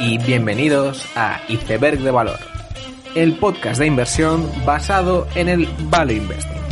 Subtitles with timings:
[0.00, 2.40] y bienvenidos a Iceberg de Valor,
[3.14, 6.62] el podcast de inversión basado en el Value Investing.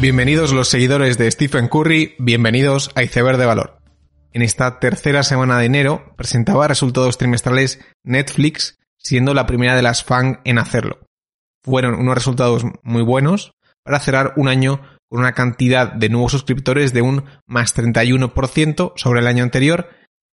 [0.00, 3.80] Bienvenidos los seguidores de Stephen Curry, bienvenidos a Iceberg de Valor.
[4.32, 10.04] En esta tercera semana de enero presentaba resultados trimestrales Netflix, siendo la primera de las
[10.04, 11.00] FANG en hacerlo.
[11.64, 13.50] Fueron unos resultados muy buenos
[13.82, 19.20] para cerrar un año con una cantidad de nuevos suscriptores de un más 31% sobre
[19.20, 19.88] el año anterior,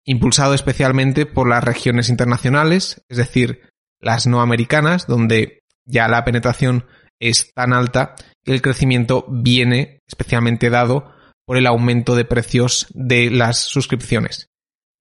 [0.05, 3.61] impulsado especialmente por las regiones internacionales, es decir,
[3.99, 6.85] las no americanas, donde ya la penetración
[7.19, 11.13] es tan alta que el crecimiento viene especialmente dado
[11.45, 14.49] por el aumento de precios de las suscripciones.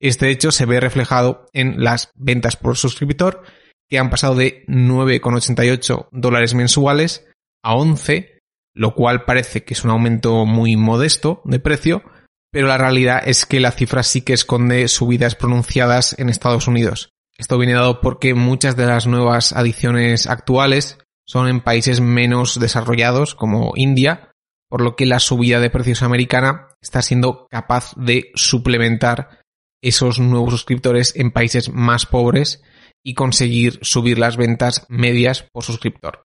[0.00, 3.44] Este hecho se ve reflejado en las ventas por suscriptor,
[3.88, 7.26] que han pasado de 9,88 dólares mensuales
[7.62, 8.31] a 11,
[8.74, 12.02] lo cual parece que es un aumento muy modesto de precio,
[12.50, 17.10] pero la realidad es que la cifra sí que esconde subidas pronunciadas en Estados Unidos.
[17.38, 23.34] Esto viene dado porque muchas de las nuevas adiciones actuales son en países menos desarrollados
[23.34, 24.32] como India,
[24.68, 29.40] por lo que la subida de precios americana está siendo capaz de suplementar
[29.82, 32.62] esos nuevos suscriptores en países más pobres
[33.02, 36.24] y conseguir subir las ventas medias por suscriptor.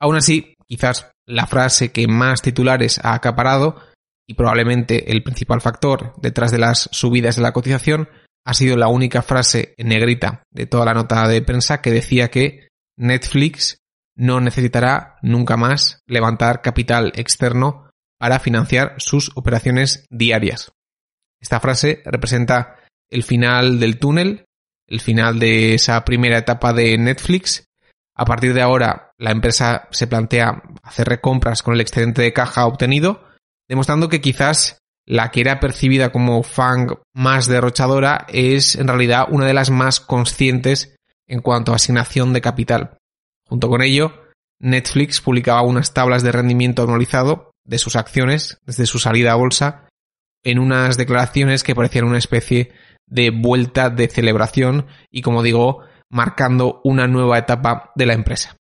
[0.00, 3.76] Aún así, quizás la frase que más titulares ha acaparado
[4.26, 8.08] y probablemente el principal factor detrás de las subidas de la cotización
[8.44, 12.30] ha sido la única frase en negrita de toda la nota de prensa que decía
[12.30, 13.78] que Netflix
[14.16, 20.72] no necesitará nunca más levantar capital externo para financiar sus operaciones diarias.
[21.40, 22.76] Esta frase representa
[23.10, 24.44] el final del túnel,
[24.88, 27.64] el final de esa primera etapa de Netflix.
[28.16, 32.66] A partir de ahora, la empresa se plantea hacer recompras con el excedente de caja
[32.66, 33.24] obtenido,
[33.68, 39.46] demostrando que quizás la que era percibida como FANG más derrochadora es en realidad una
[39.46, 40.96] de las más conscientes
[41.26, 42.98] en cuanto a asignación de capital.
[43.46, 44.22] Junto con ello,
[44.60, 49.88] Netflix publicaba unas tablas de rendimiento anualizado de sus acciones desde su salida a bolsa
[50.44, 52.72] en unas declaraciones que parecían una especie
[53.06, 58.57] de vuelta de celebración y, como digo, marcando una nueva etapa de la empresa.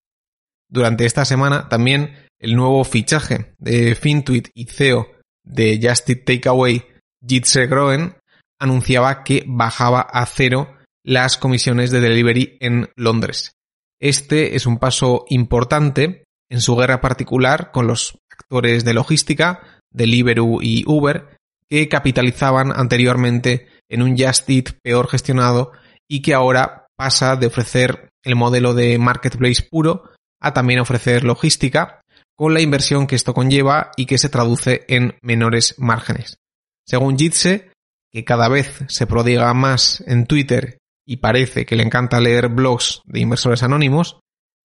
[0.71, 5.05] Durante esta semana también el nuevo fichaje de Fintuit y CEO
[5.43, 6.85] de Just Eat Takeaway,
[7.27, 8.15] Jitse Groen,
[8.57, 13.51] anunciaba que bajaba a cero las comisiones de delivery en Londres.
[13.99, 19.61] Este es un paso importante en su guerra particular con los actores de logística,
[19.91, 21.37] Deliveroo y Uber,
[21.69, 25.73] que capitalizaban anteriormente en un Just Eat peor gestionado
[26.09, 30.11] y que ahora pasa de ofrecer el modelo de marketplace puro
[30.41, 32.01] a también ofrecer logística,
[32.35, 36.37] con la inversión que esto conlleva y que se traduce en menores márgenes.
[36.85, 37.71] Según Jitse,
[38.11, 43.01] que cada vez se prodiga más en Twitter y parece que le encanta leer blogs
[43.05, 44.19] de inversores anónimos,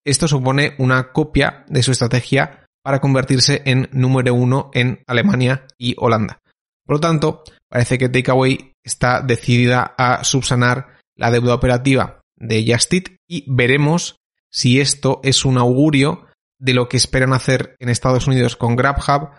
[0.04, 5.94] esto supone una copia de su estrategia para convertirse en número uno en Alemania y
[5.98, 6.38] Holanda.
[6.86, 13.16] Por lo tanto, parece que Takeaway está decidida a subsanar la deuda operativa de Justit
[13.28, 14.16] y veremos
[14.50, 16.26] si esto es un augurio
[16.58, 19.30] de lo que esperan hacer en Estados Unidos con GrabHub,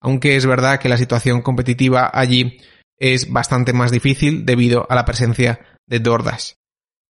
[0.00, 2.60] aunque es verdad que la situación competitiva allí
[2.98, 6.52] es bastante más difícil debido a la presencia de DoorDash.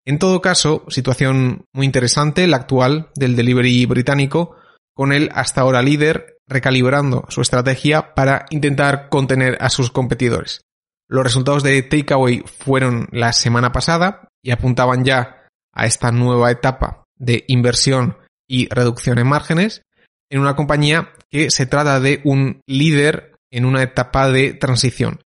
[0.04, 4.56] En todo caso, situación muy interesante la actual del delivery británico,
[4.94, 10.62] con el hasta ahora líder recalibrando su estrategia para intentar contener a sus competidores.
[11.08, 17.01] Los resultados de Takeaway fueron la semana pasada y apuntaban ya a esta nueva etapa
[17.22, 18.18] de inversión
[18.48, 19.82] y reducción en márgenes
[20.30, 25.20] en una compañía que se trata de un líder en una etapa de transición,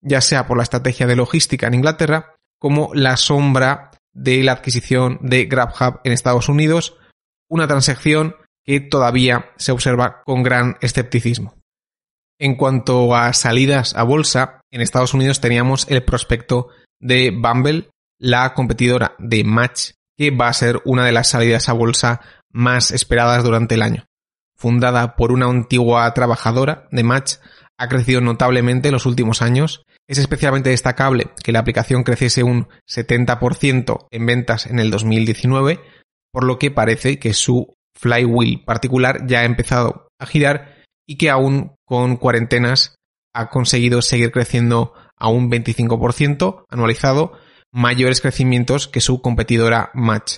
[0.00, 5.18] ya sea por la estrategia de logística en Inglaterra como la sombra de la adquisición
[5.20, 6.96] de GrabHub en Estados Unidos,
[7.50, 11.54] una transacción que todavía se observa con gran escepticismo.
[12.38, 16.68] En cuanto a salidas a bolsa, en Estados Unidos teníamos el prospecto
[17.00, 21.72] de Bumble, la competidora de Match, que va a ser una de las salidas a
[21.72, 22.20] bolsa
[22.50, 24.06] más esperadas durante el año.
[24.56, 27.34] Fundada por una antigua trabajadora de Match,
[27.76, 32.68] ha crecido notablemente en los últimos años es especialmente destacable que la aplicación creciese un
[32.88, 35.80] 70% en ventas en el 2019,
[36.30, 40.74] por lo que parece que su flywheel particular ya ha empezado a girar
[41.06, 42.96] y que aún con cuarentenas
[43.32, 47.32] ha conseguido seguir creciendo a un 25% anualizado,
[47.74, 50.36] mayores crecimientos que su competidora Match.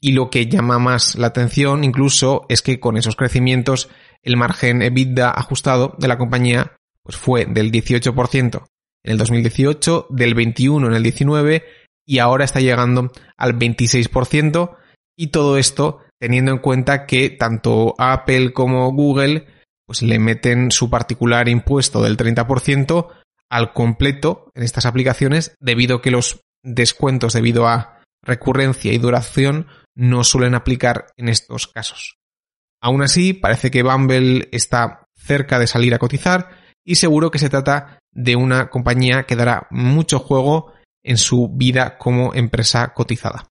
[0.00, 3.90] Y lo que llama más la atención incluso es que con esos crecimientos
[4.22, 8.64] el margen EBITDA ajustado de la compañía pues fue del 18%
[9.04, 11.62] en el 2018, del 21% en el 19%
[12.06, 14.76] y ahora está llegando al 26%.
[15.16, 19.46] Y todo esto teniendo en cuenta que tanto Apple como Google
[19.84, 23.08] pues le meten su particular impuesto del 30%
[23.50, 29.66] al completo en estas aplicaciones debido a que los descuentos debido a recurrencia y duración
[29.94, 32.16] no suelen aplicar en estos casos.
[32.80, 36.50] Aún así, parece que Bumble está cerca de salir a cotizar
[36.84, 40.72] y seguro que se trata de una compañía que dará mucho juego
[41.02, 43.48] en su vida como empresa cotizada.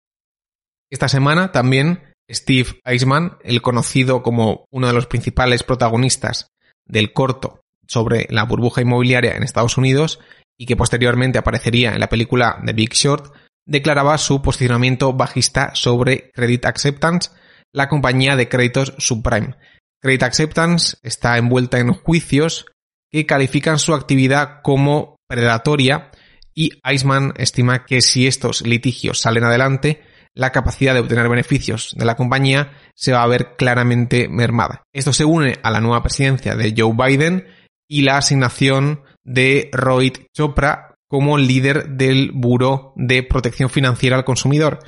[0.89, 6.47] Esta semana también Steve Eisman, el conocido como uno de los principales protagonistas
[6.85, 10.19] del corto sobre la burbuja inmobiliaria en Estados Unidos
[10.57, 13.33] y que posteriormente aparecería en la película The Big Short,
[13.65, 17.31] declaraba su posicionamiento bajista sobre Credit Acceptance,
[17.73, 19.55] la compañía de créditos subprime.
[20.01, 22.65] Credit Acceptance está envuelta en juicios
[23.11, 26.11] que califican su actividad como predatoria
[26.53, 30.01] y Eisman estima que si estos litigios salen adelante,
[30.33, 34.83] la capacidad de obtener beneficios de la compañía se va a ver claramente mermada.
[34.93, 37.47] Esto se une a la nueva presidencia de Joe Biden
[37.87, 44.79] y la asignación de Rohit Chopra como líder del Buró de Protección Financiera al Consumidor,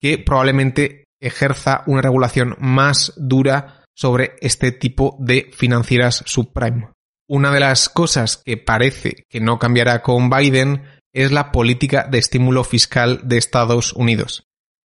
[0.00, 6.90] que probablemente ejerza una regulación más dura sobre este tipo de financieras subprime.
[7.28, 12.18] Una de las cosas que parece que no cambiará con Biden es la política de
[12.18, 14.44] estímulo fiscal de Estados Unidos.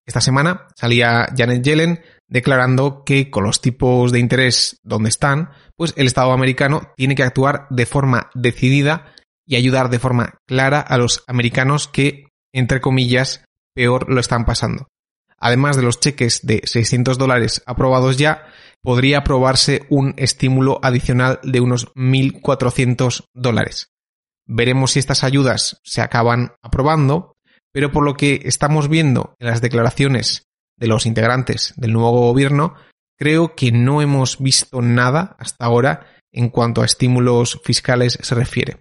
[0.08, 5.94] Esta semana salía Janet Yellen declarando que con los tipos de interés donde están, pues
[5.98, 9.14] el Estado americano tiene que actuar de forma decidida
[9.46, 13.44] y ayudar de forma clara a los americanos que, entre comillas,
[13.74, 14.88] peor lo están pasando.
[15.38, 18.46] Además de los cheques de 600 dólares aprobados ya,
[18.82, 23.90] podría aprobarse un estímulo adicional de unos 1.400 dólares.
[24.46, 27.38] Veremos si estas ayudas se acaban aprobando
[27.72, 30.49] pero por lo que estamos viendo en las declaraciones
[30.80, 32.76] de los integrantes del nuevo gobierno,
[33.18, 38.78] creo que no hemos visto nada hasta ahora en cuanto a estímulos fiscales se refiere.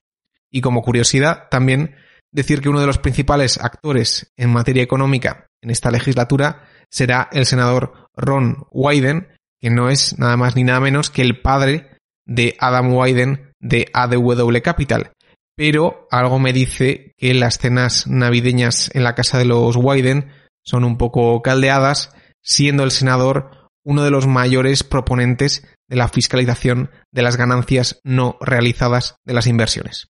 [0.51, 1.97] Y como curiosidad, también
[2.33, 7.47] decir que uno de los principales actores en materia económica en esta legislatura será el
[7.47, 9.29] senador Ron Wyden,
[9.61, 11.97] que no es nada más ni nada menos que el padre
[12.27, 15.13] de Adam Wyden de ADW Capital,
[15.57, 20.31] pero algo me dice que las cenas navideñas en la casa de los Wyden
[20.69, 22.13] son un poco caldeadas,
[22.43, 28.37] siendo el senador uno de los mayores proponentes de la fiscalización de las ganancias no
[28.43, 30.09] realizadas de las inversiones.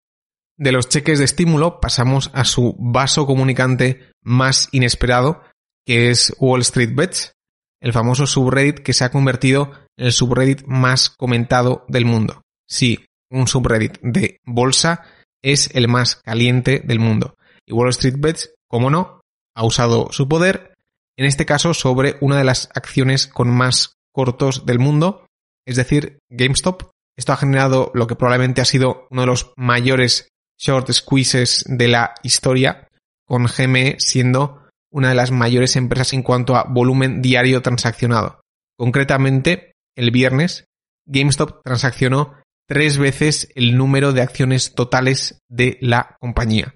[0.57, 5.43] De los cheques de estímulo pasamos a su vaso comunicante más inesperado,
[5.85, 7.35] que es Wall Street Bets,
[7.83, 12.41] el famoso subreddit que se ha convertido en el subreddit más comentado del mundo.
[12.67, 15.03] Sí, un subreddit de bolsa
[15.43, 17.37] es el más caliente del mundo.
[17.67, 19.21] Y Wall Street Bets, como no,
[19.57, 20.75] ha usado su poder,
[21.19, 25.27] en este caso sobre una de las acciones con más cortos del mundo,
[25.67, 26.91] es decir, GameStop.
[27.17, 31.89] Esto ha generado lo que probablemente ha sido uno de los mayores short squeezes de
[31.89, 32.89] la historia,
[33.27, 38.41] con GME siendo una de las mayores empresas en cuanto a volumen diario transaccionado.
[38.79, 40.67] Concretamente, el viernes,
[41.07, 42.35] GameStop transaccionó
[42.69, 46.75] tres veces el número de acciones totales de la compañía.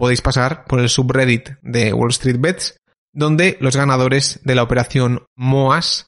[0.00, 2.80] Podéis pasar por el subreddit de Wall Street Bets,
[3.12, 6.06] donde los ganadores de la operación MOAS,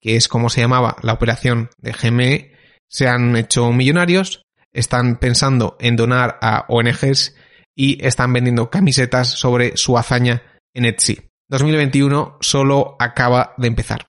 [0.00, 2.52] que es como se llamaba la operación de GME,
[2.88, 7.36] se han hecho millonarios, están pensando en donar a ONGs
[7.76, 11.28] y están vendiendo camisetas sobre su hazaña en Etsy.
[11.50, 14.06] 2021 solo acaba de empezar.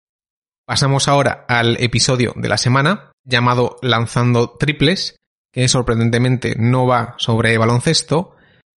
[0.66, 5.18] Pasamos ahora al episodio de la semana, llamado Lanzando Triples,
[5.52, 8.35] que sorprendentemente no va sobre baloncesto.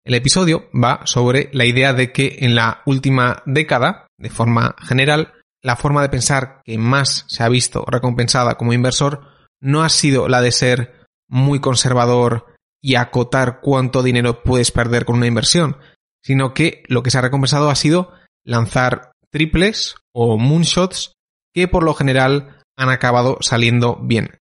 [0.09, 5.35] El episodio va sobre la idea de que en la última década, de forma general,
[5.62, 9.27] la forma de pensar que más se ha visto recompensada como inversor
[9.61, 12.47] no ha sido la de ser muy conservador
[12.83, 15.77] y acotar cuánto dinero puedes perder con una inversión,
[16.25, 18.11] sino que lo que se ha recompensado ha sido
[18.47, 21.12] lanzar triples o moonshots
[21.53, 24.38] que por lo general han acabado saliendo bien.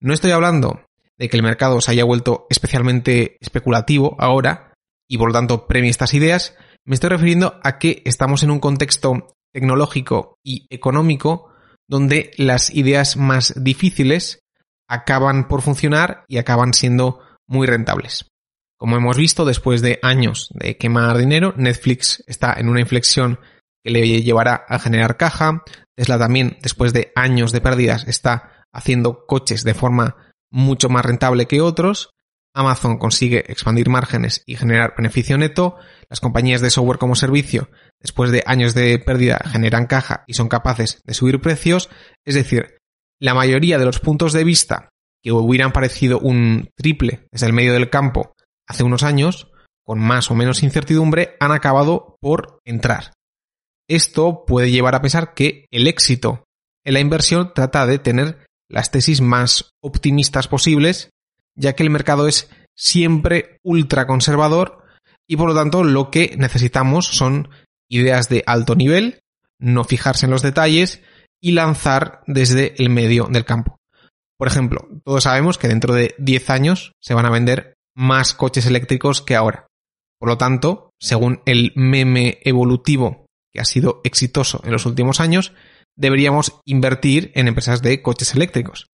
[0.00, 0.86] No estoy hablando
[1.18, 4.71] de que el mercado se haya vuelto especialmente especulativo ahora
[5.12, 8.60] y por lo tanto premie estas ideas, me estoy refiriendo a que estamos en un
[8.60, 11.52] contexto tecnológico y económico
[11.86, 14.40] donde las ideas más difíciles
[14.88, 18.24] acaban por funcionar y acaban siendo muy rentables.
[18.78, 23.38] Como hemos visto, después de años de quemar dinero, Netflix está en una inflexión
[23.84, 25.62] que le llevará a generar caja.
[25.94, 30.16] Tesla también, después de años de pérdidas, está haciendo coches de forma
[30.50, 32.14] mucho más rentable que otros.
[32.54, 35.76] Amazon consigue expandir márgenes y generar beneficio neto,
[36.08, 40.48] las compañías de software como servicio, después de años de pérdida, generan caja y son
[40.48, 41.88] capaces de subir precios,
[42.24, 42.78] es decir,
[43.20, 44.90] la mayoría de los puntos de vista
[45.22, 48.34] que hubieran parecido un triple desde el medio del campo
[48.66, 49.50] hace unos años,
[49.84, 53.12] con más o menos incertidumbre, han acabado por entrar.
[53.88, 56.44] Esto puede llevar a pensar que el éxito
[56.84, 61.10] en la inversión trata de tener las tesis más optimistas posibles,
[61.54, 64.84] ya que el mercado es siempre ultra conservador
[65.28, 67.48] y por lo tanto lo que necesitamos son
[67.88, 69.20] ideas de alto nivel,
[69.58, 71.02] no fijarse en los detalles
[71.40, 73.78] y lanzar desde el medio del campo.
[74.38, 78.66] Por ejemplo, todos sabemos que dentro de 10 años se van a vender más coches
[78.66, 79.66] eléctricos que ahora.
[80.18, 85.52] Por lo tanto, según el meme evolutivo que ha sido exitoso en los últimos años,
[85.96, 88.86] deberíamos invertir en empresas de coches eléctricos.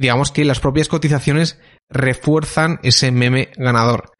[0.00, 4.12] Digamos que las propias cotizaciones refuerzan ese meme ganador.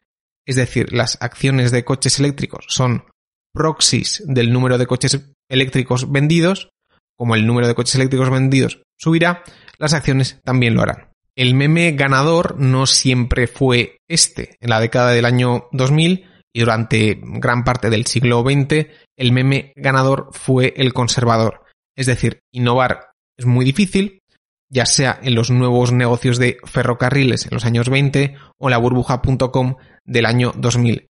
[0.45, 3.05] Es decir, las acciones de coches eléctricos son
[3.51, 6.69] proxies del número de coches eléctricos vendidos.
[7.17, 9.43] Como el número de coches eléctricos vendidos subirá,
[9.79, 11.09] las acciones también lo harán.
[11.35, 14.57] El meme ganador no siempre fue este.
[14.59, 18.85] En la década del año 2000 y durante gran parte del siglo XX,
[19.17, 21.63] el meme ganador fue el conservador.
[21.97, 24.20] Es decir, innovar es muy difícil,
[24.71, 29.75] ya sea en los nuevos negocios de ferrocarriles en los años 20 o la burbuja.com
[30.05, 31.07] del año 2000.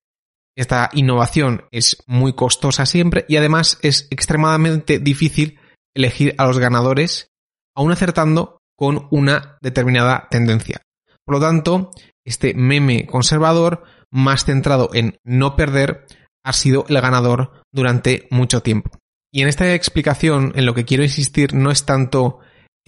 [0.57, 5.59] Esta innovación es muy costosa siempre y además es extremadamente difícil
[5.95, 7.31] elegir a los ganadores,
[7.77, 10.83] aún acertando con una determinada tendencia.
[11.25, 11.91] Por lo tanto,
[12.25, 16.07] este meme conservador, más centrado en no perder,
[16.45, 18.91] ha sido el ganador durante mucho tiempo.
[19.33, 22.39] Y en esta explicación, en lo que quiero insistir no es tanto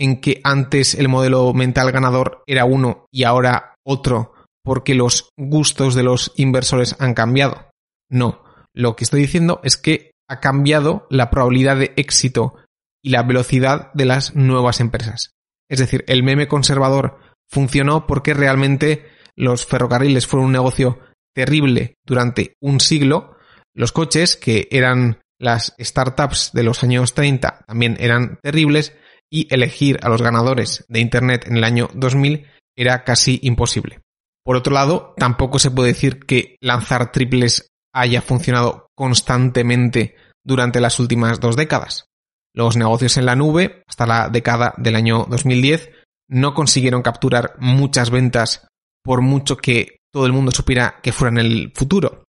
[0.00, 4.32] en que antes el modelo mental ganador era uno y ahora otro
[4.64, 7.68] porque los gustos de los inversores han cambiado.
[8.10, 8.42] No,
[8.74, 12.56] lo que estoy diciendo es que ha cambiado la probabilidad de éxito
[13.02, 15.32] y la velocidad de las nuevas empresas.
[15.68, 20.98] Es decir, el meme conservador funcionó porque realmente los ferrocarriles fueron un negocio
[21.34, 23.36] terrible durante un siglo,
[23.74, 28.94] los coches, que eran las startups de los años 30, también eran terribles,
[29.30, 32.46] y elegir a los ganadores de Internet en el año 2000
[32.76, 34.00] era casi imposible.
[34.44, 40.98] Por otro lado, tampoco se puede decir que lanzar triples haya funcionado constantemente durante las
[40.98, 42.06] últimas dos décadas.
[42.54, 45.90] Los negocios en la nube, hasta la década del año 2010,
[46.28, 48.66] no consiguieron capturar muchas ventas
[49.04, 52.24] por mucho que todo el mundo supiera que fueran el futuro.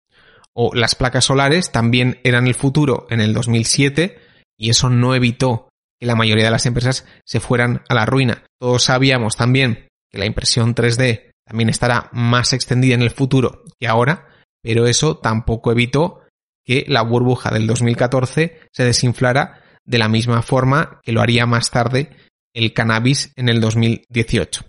[0.54, 4.19] O las placas solares también eran el futuro en el 2007
[4.59, 5.70] y eso no evitó
[6.00, 8.45] que la mayoría de las empresas se fueran a la ruina.
[8.59, 13.87] Todos sabíamos también que la impresión 3D también estará más extendida en el futuro que
[13.87, 14.28] ahora,
[14.62, 16.23] pero eso tampoco evitó
[16.64, 21.71] que la burbuja del 2014 se desinflara de la misma forma que lo haría más
[21.71, 22.11] tarde
[22.54, 24.64] el cannabis en el 2018.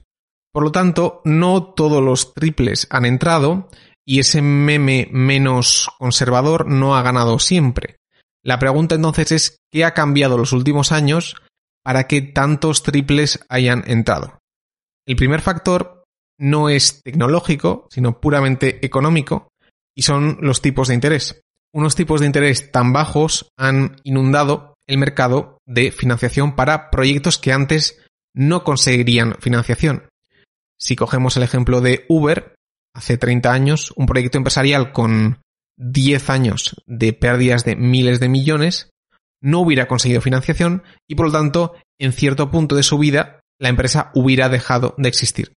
[0.51, 3.69] Por lo tanto, no todos los triples han entrado
[4.05, 7.97] y ese meme menos conservador no ha ganado siempre.
[8.43, 11.35] La pregunta entonces es ¿qué ha cambiado los últimos años
[11.83, 14.39] para que tantos triples hayan entrado?
[15.05, 16.03] El primer factor
[16.39, 19.49] no es tecnológico, sino puramente económico,
[19.95, 21.41] y son los tipos de interés.
[21.73, 27.53] Unos tipos de interés tan bajos han inundado el mercado de financiación para proyectos que
[27.53, 28.01] antes
[28.33, 30.09] no conseguirían financiación.
[30.79, 32.55] Si cogemos el ejemplo de Uber,
[32.95, 35.41] hace 30 años, un proyecto empresarial con
[35.81, 38.91] 10 años de pérdidas de miles de millones,
[39.41, 43.69] no hubiera conseguido financiación y por lo tanto, en cierto punto de su vida, la
[43.69, 45.53] empresa hubiera dejado de existir.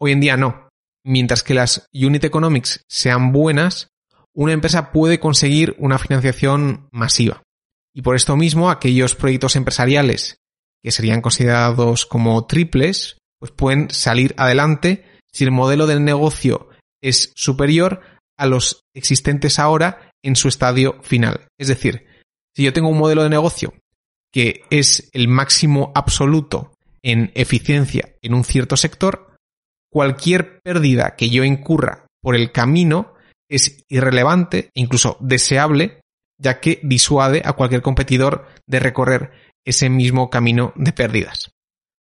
[0.00, 0.68] Hoy en día no.
[1.04, 3.88] Mientras que las unit economics sean buenas,
[4.34, 7.42] una empresa puede conseguir una financiación masiva.
[7.94, 10.38] Y por esto mismo, aquellos proyectos empresariales
[10.82, 16.68] que serían considerados como triples, pues pueden salir adelante si el modelo del negocio
[17.02, 18.00] es superior
[18.38, 21.46] a los existentes ahora en su estadio final.
[21.58, 22.06] Es decir,
[22.54, 23.74] si yo tengo un modelo de negocio
[24.32, 29.34] que es el máximo absoluto en eficiencia en un cierto sector,
[29.90, 33.14] cualquier pérdida que yo incurra por el camino
[33.48, 36.00] es irrelevante e incluso deseable,
[36.38, 39.32] ya que disuade a cualquier competidor de recorrer
[39.64, 41.50] ese mismo camino de pérdidas.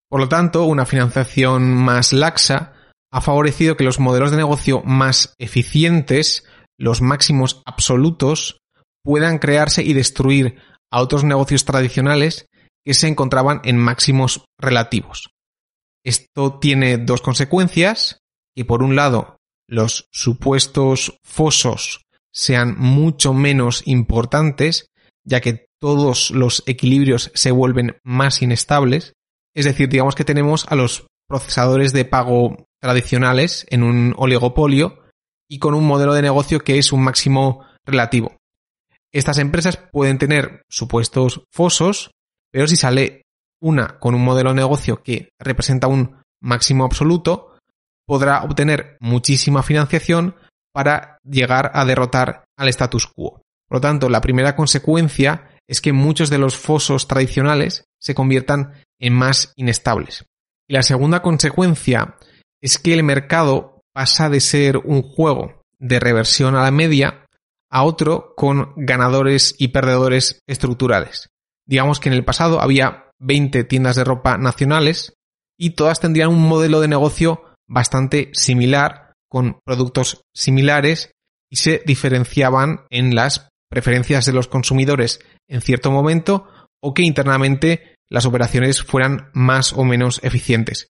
[0.09, 2.73] Por lo tanto, una financiación más laxa
[3.11, 6.45] ha favorecido que los modelos de negocio más eficientes,
[6.77, 8.61] los máximos absolutos,
[9.03, 10.57] puedan crearse y destruir
[10.91, 12.47] a otros negocios tradicionales
[12.85, 15.29] que se encontraban en máximos relativos.
[16.03, 18.19] Esto tiene dos consecuencias,
[18.55, 19.37] que por un lado
[19.67, 22.01] los supuestos fosos
[22.33, 24.87] sean mucho menos importantes,
[25.23, 29.13] ya que todos los equilibrios se vuelven más inestables.
[29.55, 34.99] Es decir, digamos que tenemos a los procesadores de pago tradicionales en un oligopolio
[35.49, 38.35] y con un modelo de negocio que es un máximo relativo.
[39.13, 42.11] Estas empresas pueden tener supuestos fosos,
[42.51, 43.23] pero si sale
[43.61, 47.55] una con un modelo de negocio que representa un máximo absoluto,
[48.05, 50.35] podrá obtener muchísima financiación
[50.73, 53.41] para llegar a derrotar al status quo.
[53.69, 58.73] Por lo tanto, la primera consecuencia es que muchos de los fosos tradicionales se conviertan
[58.99, 60.25] en más inestables.
[60.71, 62.15] Y la segunda consecuencia
[62.61, 67.25] es que el mercado pasa de ser un juego de reversión a la media
[67.69, 71.27] a otro con ganadores y perdedores estructurales.
[71.67, 75.13] Digamos que en el pasado había 20 tiendas de ropa nacionales
[75.59, 81.11] y todas tendrían un modelo de negocio bastante similar, con productos similares
[81.49, 86.47] y se diferenciaban en las preferencias de los consumidores en cierto momento
[86.81, 90.89] o que internamente las operaciones fueran más o menos eficientes.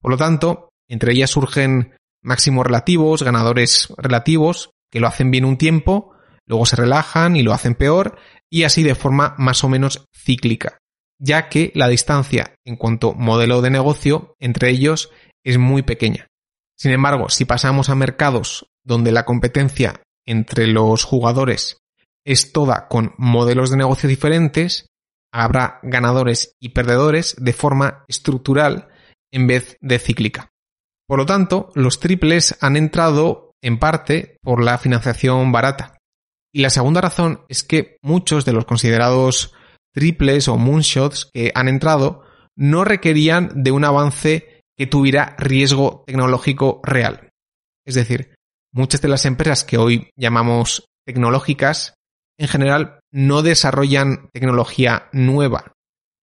[0.00, 5.58] Por lo tanto, entre ellas surgen máximos relativos, ganadores relativos, que lo hacen bien un
[5.58, 6.14] tiempo,
[6.46, 8.18] luego se relajan y lo hacen peor,
[8.50, 10.78] y así de forma más o menos cíclica,
[11.18, 15.10] ya que la distancia en cuanto modelo de negocio entre ellos
[15.44, 16.28] es muy pequeña.
[16.78, 21.76] Sin embargo, si pasamos a mercados donde la competencia entre los jugadores
[22.24, 24.86] es toda con modelos de negocio diferentes,
[25.32, 28.88] habrá ganadores y perdedores de forma estructural
[29.32, 30.50] en vez de cíclica.
[31.08, 35.98] Por lo tanto, los triples han entrado en parte por la financiación barata.
[36.54, 39.54] Y la segunda razón es que muchos de los considerados
[39.94, 42.24] triples o moonshots que han entrado
[42.56, 47.30] no requerían de un avance que tuviera riesgo tecnológico real.
[47.86, 48.34] Es decir,
[48.72, 51.94] muchas de las empresas que hoy llamamos tecnológicas
[52.42, 55.74] en general no desarrollan tecnología nueva,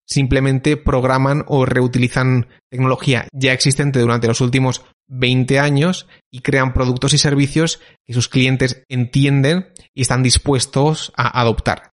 [0.06, 7.14] simplemente programan o reutilizan tecnología ya existente durante los últimos 20 años y crean productos
[7.14, 11.92] y servicios que sus clientes entienden y están dispuestos a adoptar.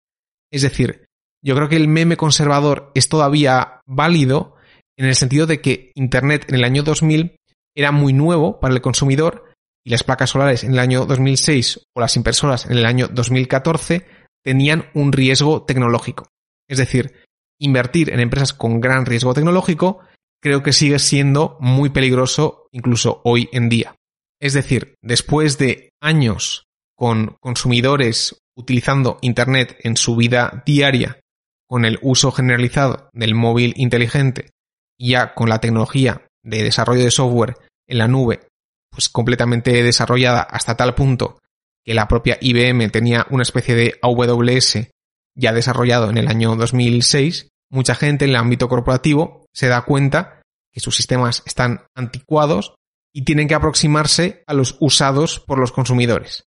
[0.52, 1.06] Es decir,
[1.44, 4.56] yo creo que el meme conservador es todavía válido
[4.98, 7.36] en el sentido de que Internet en el año 2000
[7.76, 9.52] era muy nuevo para el consumidor
[9.86, 14.15] y las placas solares en el año 2006 o las impresoras en el año 2014
[14.46, 16.30] tenían un riesgo tecnológico.
[16.70, 17.24] Es decir,
[17.60, 20.00] invertir en empresas con gran riesgo tecnológico
[20.42, 23.96] creo que sigue siendo muy peligroso incluso hoy en día.
[24.40, 31.20] Es decir, después de años con consumidores utilizando Internet en su vida diaria,
[31.68, 34.52] con el uso generalizado del móvil inteligente,
[35.00, 38.48] ya con la tecnología de desarrollo de software en la nube
[38.92, 41.40] pues completamente desarrollada hasta tal punto
[41.86, 44.90] que la propia IBM tenía una especie de AWS
[45.36, 50.42] ya desarrollado en el año 2006, mucha gente en el ámbito corporativo se da cuenta
[50.74, 52.76] que sus sistemas están anticuados
[53.14, 56.46] y tienen que aproximarse a los usados por los consumidores.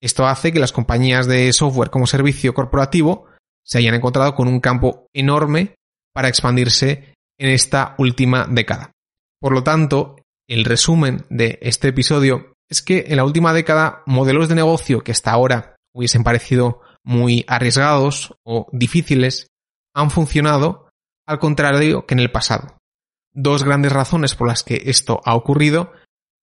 [0.00, 3.26] Esto hace que las compañías de software como servicio corporativo
[3.64, 5.74] se hayan encontrado con un campo enorme
[6.12, 8.92] para expandirse en esta última década.
[9.40, 10.16] Por lo tanto,
[10.48, 15.12] el resumen de este episodio es que en la última década modelos de negocio que
[15.12, 19.46] hasta ahora hubiesen parecido muy arriesgados o difíciles
[19.94, 20.88] han funcionado
[21.26, 22.78] al contrario que en el pasado.
[23.32, 25.92] Dos grandes razones por las que esto ha ocurrido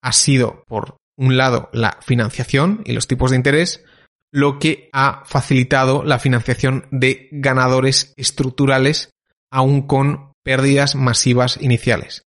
[0.02, 3.84] ha sido, por un lado, la financiación y los tipos de interés,
[4.32, 9.12] lo que ha facilitado la financiación de ganadores estructurales
[9.52, 12.24] aún con pérdidas masivas iniciales.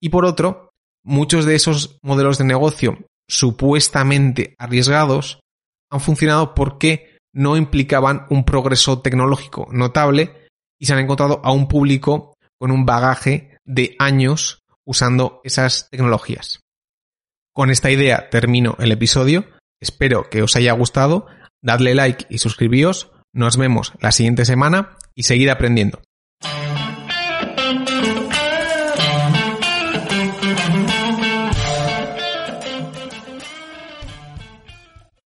[0.00, 0.70] Y por otro,
[1.02, 5.40] muchos de esos modelos de negocio supuestamente arriesgados
[5.90, 10.46] han funcionado porque no implicaban un progreso tecnológico notable
[10.80, 16.60] y se han encontrado a un público con un bagaje de años usando esas tecnologías.
[17.54, 19.46] Con esta idea termino el episodio.
[19.80, 21.26] Espero que os haya gustado.
[21.62, 23.10] Dadle like y suscribíos.
[23.32, 26.00] Nos vemos la siguiente semana y seguid aprendiendo.